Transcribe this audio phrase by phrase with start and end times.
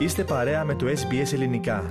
[0.00, 1.90] Είστε παρέα με το SBS Ελληνικά.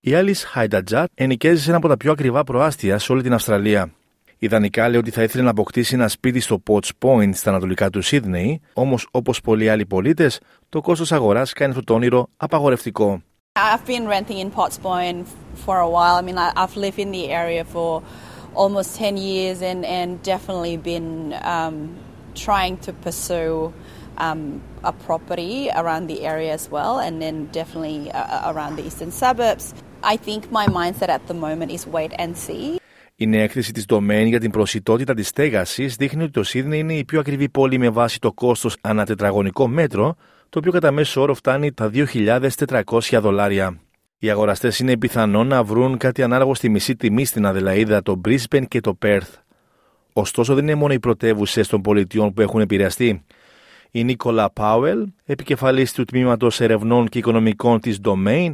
[0.00, 3.90] Η Alice Χάιντατζάτ ενοικιάζει σε ένα από τα πιο ακριβά προάστια σε όλη την Αυστραλία.
[4.38, 8.02] Ιδανικά λέει ότι θα ήθελε να αποκτήσει ένα σπίτι στο Potts Point στα ανατολικά του
[8.02, 13.22] Σίδνεϊ, όμως όπως πολλοί άλλοι πολίτες, το κόστος αγοράς κάνει αυτό το όνειρο απαγορευτικό.
[13.58, 15.26] I've been renting in Potts Point
[15.64, 16.14] for a while.
[16.20, 18.02] I mean, I've lived in the area for
[18.54, 21.74] almost 10 years and, and definitely been um,
[22.34, 23.72] trying to pursue
[24.18, 29.10] um, a property around the area as well, and then definitely uh, around the eastern
[29.10, 29.74] suburbs.
[30.02, 32.78] I think my mindset at the moment is wait and see.
[33.18, 36.94] Η νέα έκθεση της Domain για την προσιτότητα της στέγασης δείχνει ότι το Σίδνεϊ είναι
[36.94, 40.16] η πιο ακριβή πόλη με βάση το κόστος ανά τετραγωνικό μέτρο,
[40.48, 43.80] το οποίο κατά μέσο όρο φτάνει τα 2.400 δολάρια.
[44.18, 48.64] Οι αγοραστές είναι πιθανό να βρουν κάτι ανάλογο στη μισή τιμή στην Αδελαίδα, το Brisbane
[48.68, 49.32] και το Perth.
[50.12, 53.24] Ωστόσο, δεν είναι μόνο οι πρωτεύουσες των πολιτιών που έχουν επηρεαστεί.
[53.90, 58.52] Η Νίκολα Πάουελ, επικεφαλής του Τμήματος Ερευνών και Οικονομικών της Domain,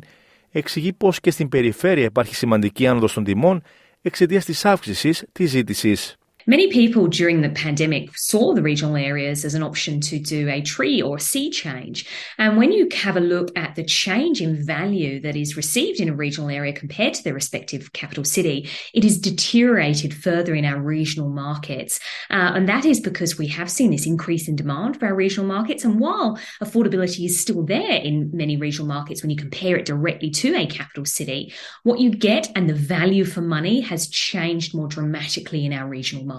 [0.51, 3.63] εξηγεί πως και στην περιφέρεια υπάρχει σημαντική άνοδος των τιμών
[4.03, 6.17] εξαιτίας της αύξησης της ζήτησης.
[6.47, 10.61] Many people during the pandemic saw the regional areas as an option to do a
[10.61, 12.07] tree or sea change.
[12.37, 16.09] And when you have a look at the change in value that is received in
[16.09, 20.81] a regional area compared to their respective capital city, it is deteriorated further in our
[20.81, 22.01] regional markets.
[22.31, 25.47] Uh, and that is because we have seen this increase in demand for our regional
[25.47, 25.85] markets.
[25.85, 30.31] And while affordability is still there in many regional markets when you compare it directly
[30.31, 31.53] to a capital city,
[31.85, 36.25] what you get and the value for money has changed more dramatically in our regional
[36.25, 36.32] markets.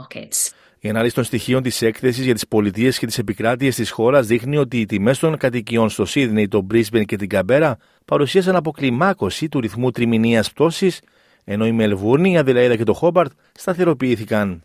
[0.79, 4.57] Η ανάλυση των στοιχείων της έκθεσης για τις πολιτείες και τις επικράτειες της χώρας δείχνει
[4.57, 9.59] ότι οι τιμές των κατοικιών στο Σίδνεϊ, το Μπρίσμπεν και την Καμπέρα παρουσίασαν αποκλιμάκωση του
[9.59, 10.99] ρυθμού τριμηνίας πτώσης,
[11.43, 14.63] ενώ η Μελβούρνη, η Αδελαίδα και το Χόμπαρτ σταθεροποιήθηκαν.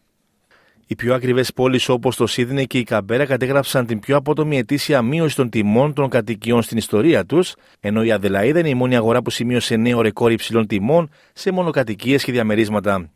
[0.86, 5.02] Οι πιο ακριβές πόλεις όπως το Σίδνεϊ και η Καμπέρα κατέγραψαν την πιο απότομη ετήσια
[5.02, 9.22] μείωση των τιμών των κατοικιών στην ιστορία τους, ενώ η Αδελαίδα είναι η μόνη αγορά
[9.22, 13.10] που σημείωσε νέο ρεκόρ υψηλών τιμών σε μονοκατοικίες και διαμερίσματα.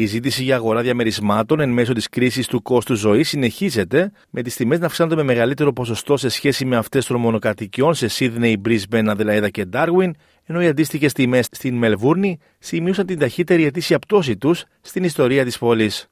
[0.00, 4.56] Η ζήτηση για αγορά διαμερισμάτων εν μέσω της κρίσης του κόστου ζωής συνεχίζεται, με τις
[4.56, 9.06] τιμές να αυξάνονται με μεγαλύτερο ποσοστό σε σχέση με αυτές των μονοκατοικιών σε Σίδνεϊ, Brisbane,
[9.08, 14.64] Αδελαίδα και Ντάρουιν, ενώ οι αντίστοιχες τιμές στην Μελβούρνη σημείωσαν την ταχύτερη ετήσια πτώση τους
[14.80, 16.08] στην ιστορία της πόλης.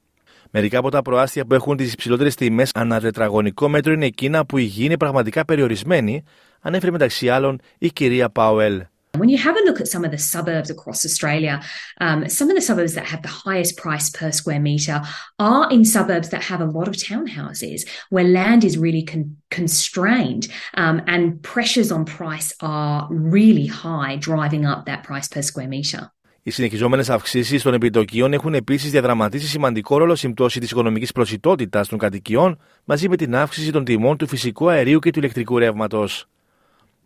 [0.51, 4.57] Μερικά από τα προάστια που έχουν τις υψηλότερες τιμές ανά τετραγωνικό μέτρο είναι εκείνα που
[4.57, 6.23] η γη είναι πραγματικά περιορισμένη,
[6.61, 8.83] ανέφερε μεταξύ άλλων η κυρία Πάουελ.
[9.16, 11.62] When you have a look at some of the suburbs across Australia,
[12.00, 15.02] um, some of the suburbs that have the highest price per square metre
[15.38, 20.48] are in suburbs that have a lot of townhouses where land is really con- constrained
[20.74, 26.10] um, and pressures on price are really high, driving up that price per square metre.
[26.46, 31.86] Οι συνεχιζόμενε αυξήσει των επιτοκίων έχουν επίση διαδραματίσει σημαντικό ρόλο στην πτώση τη οικονομική προσιτότητα
[31.86, 36.08] των κατοικιών μαζί με την αύξηση των τιμών του φυσικού αερίου και του ηλεκτρικού ρεύματο.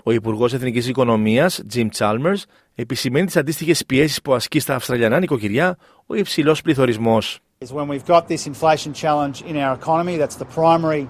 [0.03, 2.43] Ο Υπουργό Εθνική Οικονομία, Jim Chalmers,
[2.75, 5.77] επισημαίνει τι αντίστοιχε πιέσει που ασκεί στα Αυστραλιανά νοικοκυριά
[6.07, 7.17] ο υψηλό πληθωρισμό.
[7.71, 11.07] When we've got this inflation challenge in our economy, that's the primary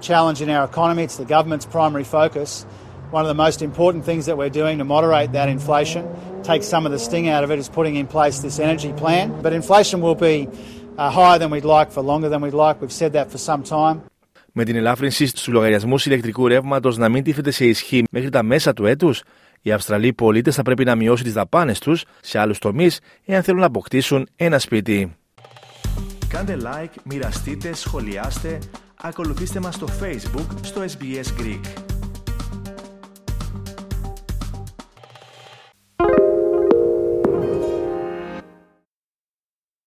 [0.00, 1.02] challenge in our economy.
[1.02, 2.66] It's the government's primary focus.
[3.10, 6.02] One of the most important things that we're doing to moderate that inflation,
[6.50, 9.26] take some of the sting out of it, is putting in place this energy plan.
[9.44, 10.36] But inflation will be
[10.98, 12.80] uh, higher than we'd like for longer than we'd like.
[12.80, 13.96] We've said that for some time.
[14.56, 18.72] Με την ελάφρυνση στους λογαριασμούς ηλεκτρικού ρεύματος να μην τίθεται σε ισχύ μέχρι τα μέσα
[18.72, 19.22] του έτους,
[19.62, 23.60] οι Αυστραλοί πολίτες θα πρέπει να μειώσουν τις δαπάνες τους σε άλλους τομείς εάν θέλουν
[23.60, 25.16] να αποκτήσουν ένα σπίτι.
[26.28, 28.58] Κάντε like, μοιραστείτε, σχολιάστε,
[29.02, 31.93] ακολουθήστε μας στο Facebook στο SBS Greek.